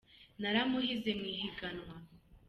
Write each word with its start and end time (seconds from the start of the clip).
naramuhize 0.41 1.09
mwihiganwa. 1.19 1.95